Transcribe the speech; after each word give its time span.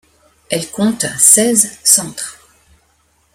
Elle 0.49 0.67
compte 0.71 1.05
seize 1.19 1.77
centres. 1.83 2.39